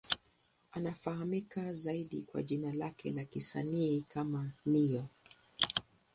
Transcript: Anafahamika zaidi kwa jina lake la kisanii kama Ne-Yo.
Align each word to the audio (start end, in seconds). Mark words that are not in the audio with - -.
Anafahamika 0.71 1.73
zaidi 1.73 2.21
kwa 2.21 2.43
jina 2.43 2.73
lake 2.73 3.11
la 3.11 3.23
kisanii 3.25 4.01
kama 4.01 4.51
Ne-Yo. 4.65 5.07